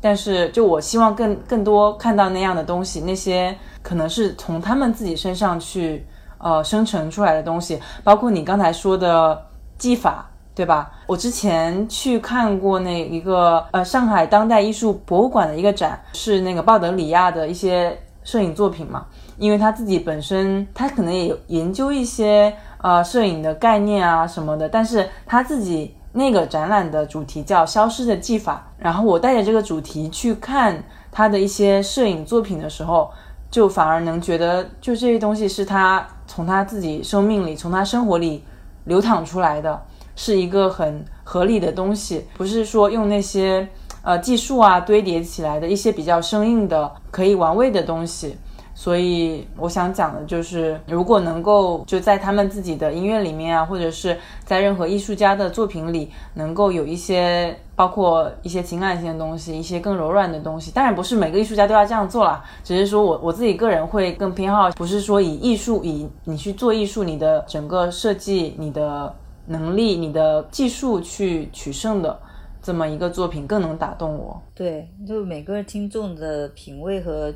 [0.00, 6.06] 但是，就我希望更更多看到那样的东西，那些可能是从他们自己身上去
[6.46, 9.44] 呃生成出来的东西，包括你刚才说的
[9.76, 10.92] 技法，对吧？
[11.08, 19.06] 我之前去看过那一个呃上海当代艺术博物馆的一个展，是那个鲍德里亚的一些摄影作品嘛，
[19.38, 25.94] 因为他自己本身他可能也有研究一些呃摄影的概念啊什么的，但是他自己。
[26.18, 30.82] 那个展览的主题叫“消失的技法”，然后我带着这个主题去看
[31.12, 33.10] 他的一些摄影作品的时候，
[33.50, 38.42] 就反而能觉得，就这些东西是他从他自己生命里、从他生活里
[38.84, 39.82] 流淌出来的，
[40.14, 43.68] 是一个很合理的东西，不是说用那些
[44.02, 48.36] 呃技术啊堆叠起来的一些比较生硬的、可以玩味的东西。
[48.78, 60.72] 所以我想讲的就是，如果能够就在他们自己的音乐里面啊，或者是在任何艺术家的作品里，能够有一些包括一些情感性的东西，一些更柔软的东西。
[60.72, 69.14] 当然不是每个艺术家都要这样做啦，只是说我我自己个人会更偏好，不是说以艺术以你去做艺术，你的整个设计、你的
[69.46, 72.18] 能力、你的技术去取胜的
[72.62, 74.42] 这么一个作品更能打动我。
[74.54, 77.32] 对，就每个听众的品味和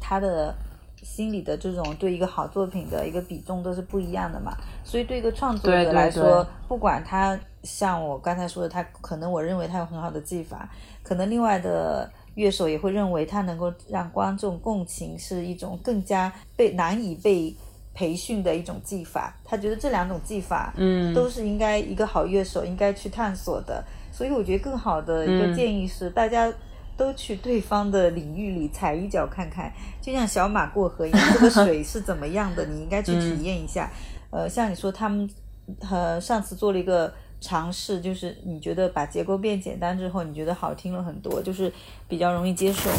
[0.00, 0.54] 他的。
[1.02, 10.68] 心里的这种对一个好作品的一个比重都是不一样的嘛，所以对一个创作者来说，不管他像我刚才说的，他可能我认为他有很好的技法，
[11.02, 17.52] 可能另外的乐手也会认为他能够让观众共情是一种更加被难以被
[17.94, 26.52] 培训的一种技法，他觉得这两种技法，嗯，都是应该一个好乐手应该去探索的，所以我觉得更好的一个建议是大家。
[26.96, 29.68] 都去对方的领域里踩一脚看看，
[30.00, 33.90] 就像小马过河一样，这个 水是怎么样的，你应该去体验一下。
[34.30, 35.28] 呃，像你说他们，
[35.90, 41.72] 呃，上次做了一个尝试，就是你觉得把结构变简单之后，你觉得好听了很多，就是
[42.08, 42.90] 比较容易接受。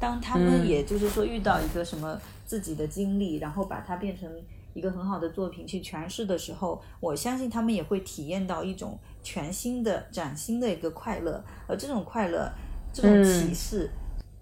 [0.00, 4.28] 当他们也就是说遇到一个什么自己的经历，然后把它变成
[4.74, 12.50] 一个很好的作品去诠释的时候，我相信他们也会体验到一种全新的、崭新的一个快乐，而这种快乐。
[12.94, 13.88] 这种启示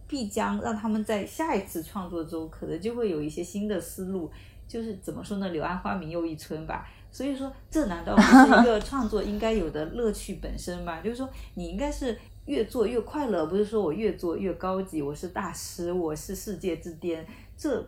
[0.09, 4.29] 必将让他们在下一次创作中可能就会有一些新的思路，
[4.67, 5.49] 就是怎么说呢？
[5.51, 6.89] 柳暗花明又一村吧。
[7.13, 11.01] 所以说，这难道不是一个创作应该有的乐趣本身吗？
[11.03, 17.27] 就是说，你应该是越做越快乐，不是说我越做越高级，我是大师，我是世界之巅。
[17.57, 17.85] 这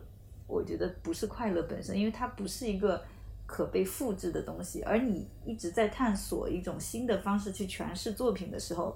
[0.47, 3.01] 我觉得不是快乐本身，因为它不是一个
[3.45, 4.81] 可被复制的东西。
[4.83, 8.95] 而你一直在探索一种新的方式去诠释作品的时候，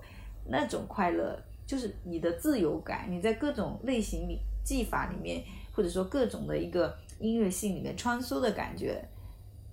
[0.49, 1.37] 那种快乐。
[1.65, 9.03] 就是你的自由感，你在各种类型里技法里面，或者说各种的一个音乐性里面穿梭的感觉，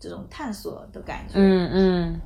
[0.04, 2.20] 这种探索的感觉，嗯嗯，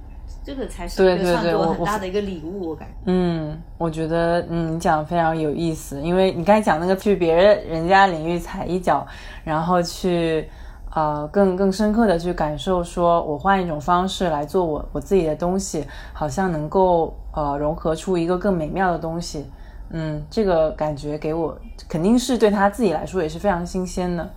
[0.44, 2.94] 这个才是对对对，我很大的一个礼物，我感觉。
[3.04, 9.06] 嗯，我觉得嗯你讲的非常有意思，因为你刚才讲那个去别人人家领域踩一脚，
[9.44, 10.48] 然后去
[10.92, 19.46] 呃更更深刻的去感受，说我换一种方式来做我我自己的东西，好像能够呃融合出一个更美妙的东西。
[19.90, 21.56] 嗯，这个感觉给我
[21.88, 24.30] 肯定是对他自己来说也是非常新鲜的。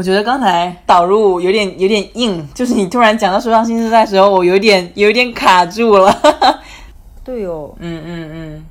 [0.00, 6.10] 我觉得刚才导入有点有点硬，就是你突然讲到说唱新时代的时候，我有点有点卡住了。
[7.22, 8.66] 对哦，嗯嗯嗯。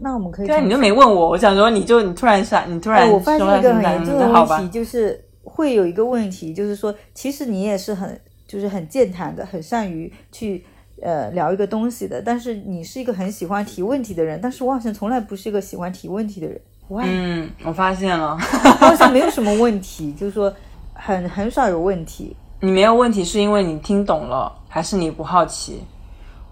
[0.00, 10.64] 那我们可以，对，你就没问我，我想说你就你突然想，你突然我发现一个很严重的问题，就是会有一个问题，就是说其实你也是很就是很健谈的，很善于去。
[11.00, 16.60] 呃，聊一个东西的，但是你是一个很喜欢提问题的人，但是我好像从来不是一个喜欢提问题的人。
[16.90, 18.36] 嗯，我发现了，
[18.80, 20.52] 好像没有什么问题，就是说
[20.94, 22.36] 很很少有问题。
[22.60, 25.82] 你没有问题是因为你听懂了，还是你不好奇？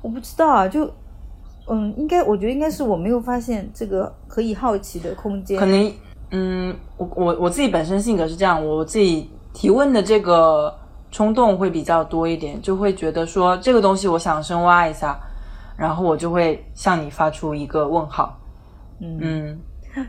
[0.03, 0.91] 我不知道啊，就
[1.67, 5.59] 嗯，应该我觉得应该是我没有发现这个可以好奇的空间。
[5.59, 5.93] 可能
[6.31, 10.75] 嗯，我我我自己本身性格是这样，我自己提问的这个。
[11.13, 15.19] 冲动会比较多一点，就会觉得说这个东西我想深挖一下，
[15.79, 18.37] 然后我就会向你发出一个问号。
[19.01, 19.57] 嗯，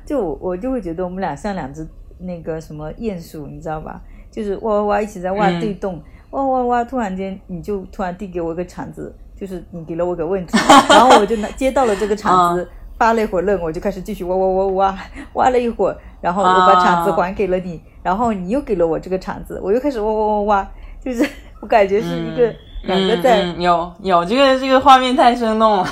[0.06, 1.88] 就我我就会觉得我们俩像两只
[2.20, 4.02] 那个什么鼹鼠，你知道吧？
[4.32, 6.84] 就是哇哇哇一起在挖对洞，哇哇哇！
[6.84, 10.58] 突然间你就突然递给我一个铲子，就是你给了我个问题，
[10.90, 15.00] 然后我就拿接到了这个铲子，发了一会儿愣，我就开始继续挖挖挖挖，
[15.34, 20.72] 挖了一会儿，然后我把铲子还给了你，然后你又给了我这个铲子，我又开始挖挖挖挖。
[21.00, 21.26] 就是
[21.62, 25.86] 我感觉是一个两个在有有这个这个画面太生动了。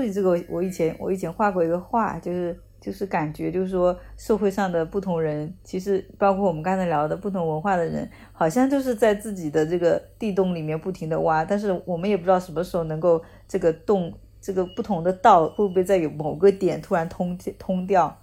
[0.00, 14.10] 所以这个我以前我以前画过一个画，就是就是感觉就是说社会上的不同人，其实包括我们刚才聊的不同文化的人，好像就是在自己的这个地洞里面不停的挖，但是我们也不知道什么时候能够这个洞
[14.40, 18.16] 这个不同的道会不会在有某个点突然通通掉。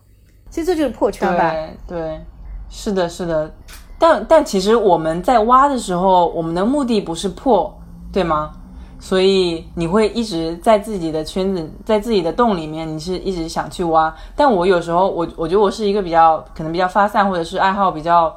[0.50, 1.54] 其实这就是破圈吧？
[1.88, 2.20] 对，
[2.70, 3.54] 是的，是的。
[4.00, 7.80] 但但其实我们在挖的时候，我们的目的不是破，
[8.12, 8.52] 对吗？
[9.00, 14.14] 所以你会一直在自己的圈子，在自己的洞里面，你是一直想去挖。
[14.36, 18.36] 但我有时候，我我觉得我是一个比较可能比较发散，或者是爱好比较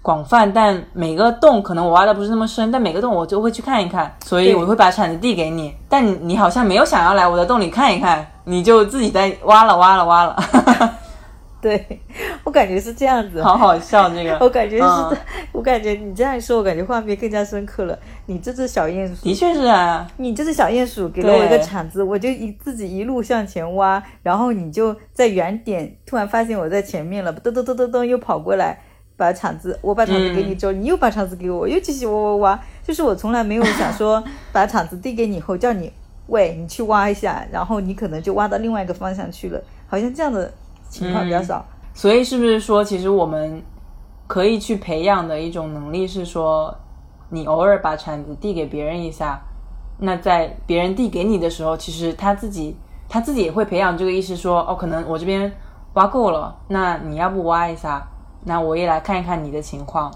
[0.00, 0.50] 广泛。
[0.52, 4.14] 但每个洞可能我挖的不是那么深，但每个洞我就会去看一看。
[4.24, 10.36] 所以我会把铲子递给你，但你你好像没有想要来我的洞里看一看，你就自己在挖了挖了挖了。
[11.62, 12.00] 对，
[12.42, 13.40] 我感觉是这样子。
[13.40, 14.36] 好好笑这个。
[14.44, 15.16] 我感觉是，嗯
[15.52, 17.96] 我感觉你这样一说，我感觉画面更加深刻了。
[18.26, 28.80] 你这只小鼹鼠，的确是啊，你这只小鼹鼠给了我一个铲子，我就一自己一路向前挖，然后你就在原点突然发现我在前面了，噔噔噔噔噔又跑过来，
[29.16, 32.60] 把铲子我把铲子给你之后，你又把铲子给我，又继续挖挖挖。
[32.82, 35.92] 就是我从来没有想说把铲子递给你以后叫你
[36.26, 40.52] 喂你去挖一下，然后你可能就挖到另外一个方向去了，好像这样的
[40.92, 41.64] 情况比较少。
[41.94, 43.62] 所以是不是说，其实我们
[44.26, 46.74] 可以去培养的一种能力是说，
[47.30, 49.40] 你偶尔把铲子递给别人一下，
[49.98, 52.76] 那在别人递给你的时候，其实他自己
[53.08, 55.50] 他自己也会培养这个意识说，哦，可能我这边
[55.94, 58.06] 挖够了，那你要不挖一下，
[58.44, 60.12] 那我也来看一看你的情况，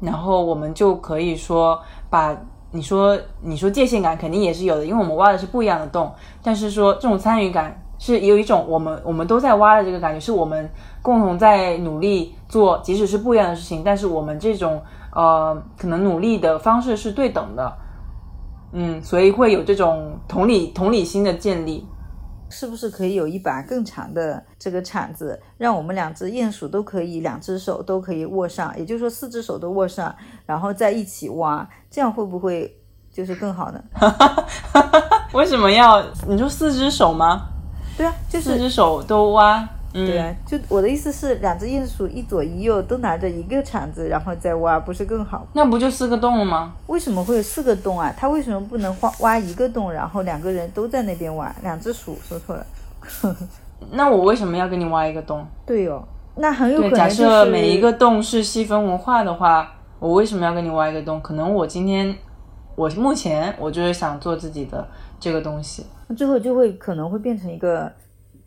[0.00, 2.34] 然后我们就可以说把。
[2.72, 6.12] 你说，你说界限感肯定也是有的，因为我们挖的是不一样的洞。
[6.42, 10.68] 但是说这种参与感是有一种我们我们都在挖的这个感觉，是我们
[11.02, 14.82] 共同在努力做，即使是不一样的事情，但是我们这种
[15.12, 17.72] 呃可能努力的方式是对等的，
[18.72, 21.86] 嗯，所以会有这种同理同理心的建立。
[22.48, 30.14] 是不是可以有一把更长的这个铲子，让我们两只鼹鼠都可以两只手都可以握上，也就是说四只手都握上，
[30.46, 32.72] 然后在一起挖，这样会不会
[33.12, 33.82] 就是更好呢？
[35.34, 37.48] 为什么要你说四只手吗？
[37.96, 45.46] 对啊，就是四只手都挖，嗯，对啊，就我的意思是，两只鼹鼠一左一右都拿着一个铲子，然后再挖，不是更好？
[45.54, 46.74] 那不就四个洞了吗？
[46.88, 48.12] 为什么会有四个洞啊？
[48.16, 51.54] 它为什么不能挖挖一个洞，然后两个人都在那边挖？
[51.62, 52.66] 两只鼠说错了。
[53.92, 55.46] 那我为什么要给你挖一个洞？
[55.64, 56.02] 对哦，
[56.34, 61.20] 那很有可能就是设每一个洞是细分文化的话，我为什么要跟你挖一个洞？
[61.20, 62.14] 可能我今天，
[62.74, 64.86] 我目前我就是想做自己的
[65.18, 65.84] 这个东西。
[66.16, 67.92] 最后就会可能会变成一个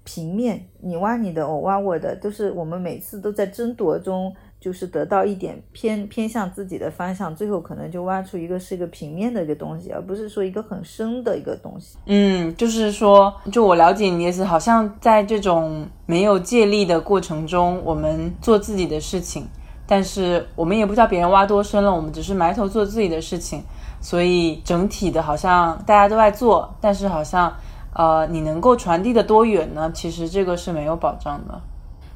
[0.04, 11.98] 平面，你挖你的，我挖我的，都是我们每次都在争夺中，就是得到一点偏偏向自己的方向，最后可能就挖出一个是一个平面的一个东西，而不是说一个很深的一个东西。
[12.06, 19.46] 嗯，就是说，就我了解你的意思，好像在这种没有借力的过程中，我们做自己的事情，
[19.86, 23.64] 但是我们也不知道别人挖多深了，我们只是埋头做自己的事情，
[24.02, 27.54] 所以整体的好像大家都在做，但是好像
[27.94, 29.92] 呃，你能够传递的多远呢？
[29.94, 31.62] 其实这个是没有保障的。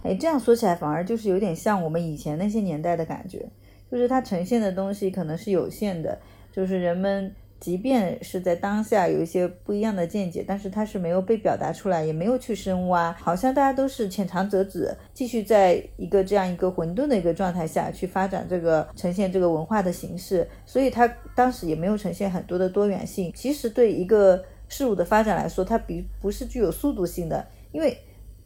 [0.04, 3.50] 哎，这样说起来反而就是有点像我们以前那些年代的感觉，
[3.92, 6.20] 就是它呈现的东西可能是有限的，
[6.52, 7.34] 就是人们
[7.64, 23.32] 即便是在当下有一些不一样的见解，但是它是没有被表达出来，也没有去深挖，好像大家都是浅尝辄止，继续在一个这样一个混沌的一个状态下去发展这个呈现这个文化的形式，所以它当时也没有呈现很多的多元性。
[23.34, 27.98] 其实对一个事物的发展来说，它比不是具有速度性的，因为。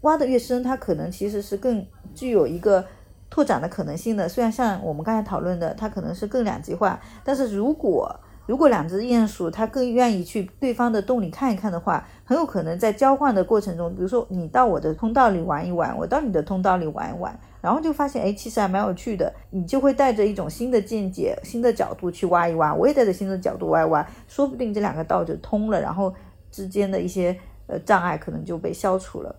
[0.01, 2.85] 挖得越深，它可能其实是更具有一个
[3.31, 4.29] 拓展的可能性的。
[4.29, 8.15] 虽然像我们刚才讨论的，它可能是更两极化，但是如果
[8.47, 26.13] 如果两只鼹鼠它更愿意去对方的洞里看一看的话，很有可能在交换的过程中，比如说你到我的通道里玩一玩，我到你的通道里玩一玩，然后就发现哎，其实还蛮有趣的，你就会带着一种新的见解、新的角度去挖一挖，我也带着新的角度挖一挖，说不定这两个道就通了，然后
[26.49, 27.37] 之间的一些
[27.67, 29.35] 呃障碍可能就被消除了。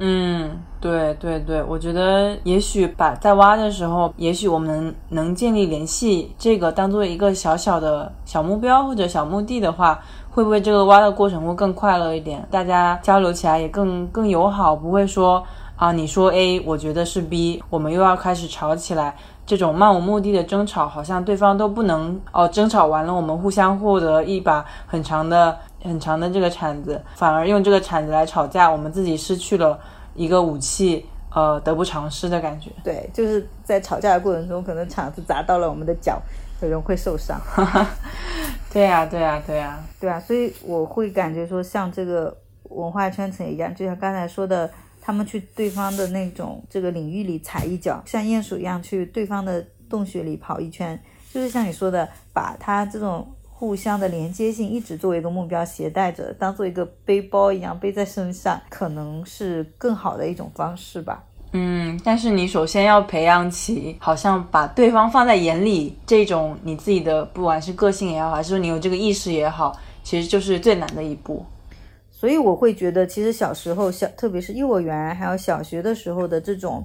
[0.00, 12.44] 嗯，对对对，我觉得也许把在挖的时候，也许我们能建立联系，这个当做一个小小的小目标或者小目的的话，会不会这个挖的过程会更快乐一点？
[12.50, 15.42] 大家交流起来也更更友好，不会说
[15.76, 19.14] 啊你说 A，我觉得是 B，我们又要开始吵起来。
[19.46, 25.54] 这种漫无目的的争吵，好像对方都不能哦，争吵完了，我们互相获得一把很长的、
[25.84, 29.78] 很长的这个铲子，反而用这个铲子来吵架，我们自己失去了
[30.14, 32.70] 一个武器，呃，得不偿失的感觉。
[32.82, 36.20] 对，就是在吵架的过程中，可能铲子砸到了我们的脚，
[36.62, 37.40] 有人会受伤。
[38.72, 42.36] 对呀、对呀、对呀、对啊，所以我会感觉说，像这个
[42.70, 44.68] 文化圈层一样，就像刚才说的，
[45.00, 50.98] 他们去对方的那种这个领域里踩一脚，像鼹鼠一样去对方的洞穴里跑一圈，
[51.32, 61.22] 就是像你说的，把他这种互相的连接性一直作为一个目标携带着，当做一个背包一样背在身上，可能是更好的一种方式吧。
[61.52, 71.46] 嗯，但是你首先要培养起，好像把对方放在眼里这种你自己的，不管是个性也好，还是说你有这个意识也好，其实就是最难的一步。
[72.10, 76.84] 所以我会觉得，其实小时候小，特别是幼儿园还有小学的时候的这种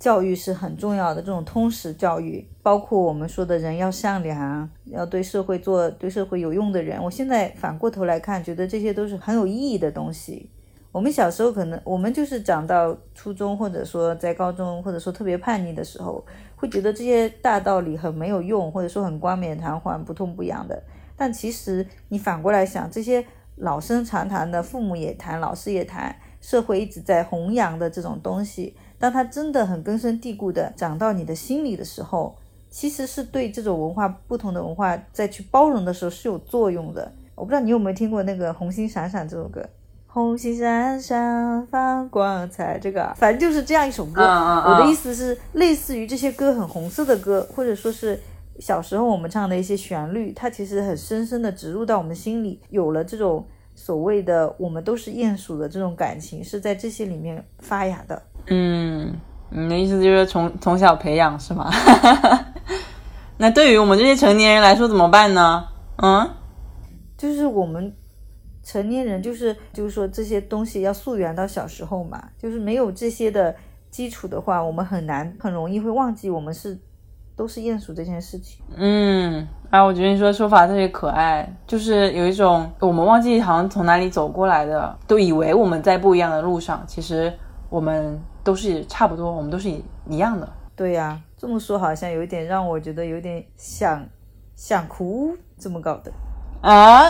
[0.00, 7.00] 教育是很重要的，这种通识教育，包括我们说的人要善良，要对社会做对社会有用的人。
[7.04, 10.48] 我现在反过头来看，觉得这些都是很有意义的东西。
[10.90, 16.24] 我们小时候可能我们就是长到初中，或者说在高中，或者说特别叛逆的时候，
[16.56, 20.82] 会觉得这些大道理很没有用，或者说很冠冕堂皇、不痛不痒的。
[21.14, 23.22] 但其实你反过来想，这些
[23.56, 32.36] 老生常谈的，父母也谈，老师也谈，社会一直在弘扬的这种东西，当它真的很根深蒂固的长到你的心里的时候，
[32.68, 37.10] 其实是对这种文化不同的文化再去包容的时候是有作用的。
[37.34, 39.66] 我不知道你有没有听过那个《红星闪闪》这首歌。
[40.06, 44.22] 红星闪闪发光彩，这个反正就是这样一首歌。
[44.22, 48.20] 我的意思是，类似于这些歌很红色的歌，或者说是
[48.58, 58.20] 小时候我们唱的一些旋律，它其实很深深的植入到我们心里，有了这种所谓的我们都是鼹鼠的这种感情，是在这些里面发芽的。
[58.46, 59.14] 嗯，
[59.50, 61.70] 你的意思就是从从小培养是吗？
[63.38, 65.64] 那对于我们这些成年人来说怎么办呢？
[65.96, 66.28] 嗯，
[67.16, 67.94] 就是我们。
[68.62, 73.52] 成年人就是就是说这些东西要溯源到小时候嘛，就是没有这些的
[73.90, 76.78] 基础的话，我们很难很容易会忘记我们是
[77.34, 78.62] 都是鼹鼠这件事情。
[78.76, 87.32] 嗯，啊，我觉得你说的说法特别可爱，就是有一种我们忘记好像从哪里走过来的，都以为我们在不一样的路上，其实
[87.70, 89.70] 我们都是差不多，我们都是
[90.08, 90.48] 一样的。
[90.74, 94.06] 对呀，这么说好像有一点让我觉得有点想
[94.56, 96.10] 想哭，这么搞的。
[96.62, 97.02] 啊，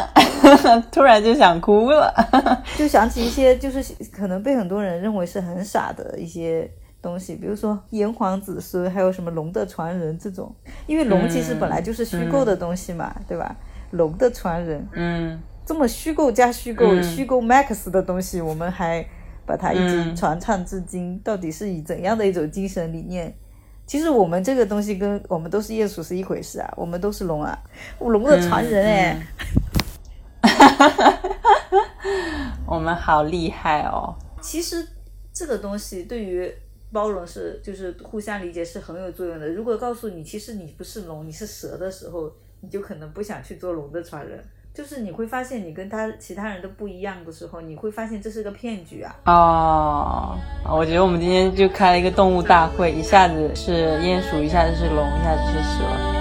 [0.93, 2.13] 突然就想哭了，
[2.79, 6.71] 就想起一些就是可能被很多人认为是很傻的一些
[7.03, 10.55] 东西，比如说炎黄子孙，还有什么龙的传人这种，
[10.87, 13.57] 因为龙其实本来就是虚构的东西嘛，对吧？
[13.91, 19.05] 龙的传人，嗯，这么虚构加虚构，虚构 max 的东西，我们还
[19.51, 23.35] 把它一直传唱至今，到底是以怎样的一种精神理念？
[23.85, 27.59] 其实我们这个东西跟我们都是鼹鼠是一回事啊，我们都是龙啊，
[27.99, 29.21] 龙的传人哎，
[32.65, 34.15] 我们好厉害哦。
[34.41, 34.87] 其实
[35.33, 36.49] 这个东西对于
[36.93, 39.49] 包容是就是互相理解是很有作用的。
[39.49, 44.41] 如果告诉你其实你不是龙，你是蛇的时候，你就可能不想去做龙的传人。
[44.73, 49.17] 就是你会发现你跟他其他人都不一样的时候，你会发现这是个骗局啊！
[49.27, 56.20] 哦，我觉得我们今天就开了一个动物大会，一下子是鼹鼠，一下子是龙，一下子是蛇。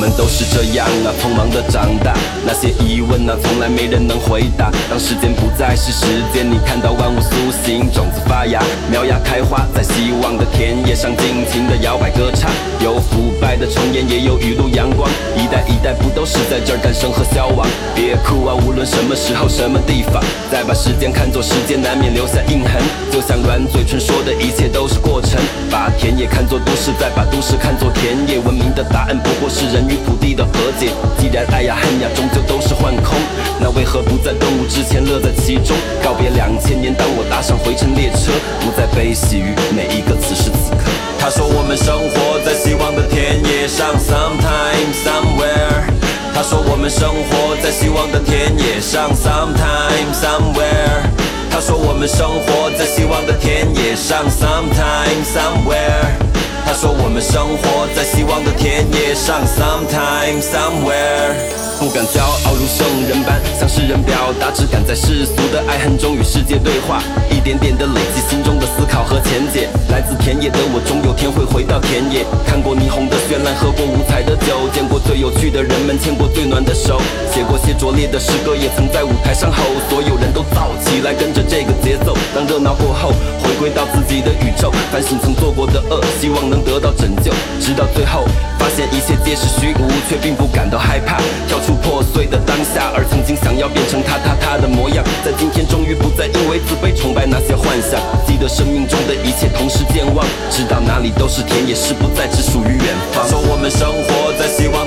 [0.00, 2.14] 们都是这样啊，匆忙的长大，
[2.46, 4.70] 那些疑问啊，从来没人能回答。
[4.88, 12.50] 当时间不再是时间，你看到万物苏醒，种子发芽，苗芽开花，在希望的田野上尽情的摇摆歌唱。
[12.80, 17.68] 有腐败的重烟，也有雨露阳光，一代一代不都是在这儿诞生和消亡？
[17.94, 22.80] 别哭啊，无论什么时候什么地方，再把时间看作时间，难免留下印痕。
[23.12, 25.38] 就像软嘴唇说的一切都是过程，
[25.70, 28.38] 把田野看作都市，再把都市看作田野。
[28.40, 29.89] 文明的答案不过是人。
[29.90, 33.18] 与土地的和解，既然爱呀恨呀终究都是幻空，
[33.58, 35.76] 那为何不在顿悟之前乐在其中？
[36.02, 38.30] 告别两千年，当我搭上回程列车，
[38.60, 40.86] 不再悲喜于每一个此时此刻。
[41.18, 45.90] 他说我们生活在希望的田野上，sometime somewhere。
[46.32, 51.02] 他说我们生活在希望的田野上，sometime somewhere。
[51.50, 56.29] 他说我们生活在希望的田野上，sometime somewhere。
[56.64, 61.34] 他说我们生活在希望的田野上，sometime somewhere，
[61.78, 69.68] 不敢骄傲如圣人般向世人表达，只敢在世俗的爱恨中与世界对话，一点点的累积心中的思考和浅解。
[69.90, 77.02] 来自田野的我，终有天会回到田野，看过霓虹的绚烂，喝过五彩的酒，见最有趣的人们，牵过最暖的手，
[77.34, 79.58] 写过些拙劣的诗歌，也曾在舞台上吼，
[79.90, 82.16] 所有人都燥起来，跟着这个节奏。
[82.32, 83.10] 当热闹过后，
[83.42, 86.60] 回归到自己的宇宙，反省曾做过的恶，希望能。
[86.62, 88.22] 得到拯救，直到最后
[88.60, 91.16] 发现一切皆是虚无，却并不感到害怕。
[91.48, 97.98] 跳出破碎的当下，而曾经想要变成他他他的模样，在今天终于不再因为自卑崇拜那些幻想。
[98.28, 103.26] 记得生命中的一切同时健忘，知道哪里都是田野，是不再只属于远方。
[103.26, 104.79] 说我们生活在希望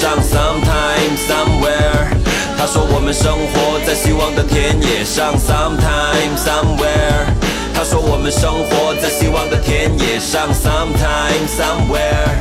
[0.00, 2.08] 上，sometime somewhere。
[2.56, 7.26] 他说我们生活在希望的田野上，sometime somewhere。
[7.74, 12.32] 他说我们生活在希望的田野上，sometime somewhere。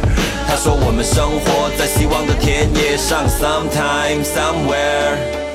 [0.47, 5.48] 他说我们生活在希望的田野上，sometime somewhere。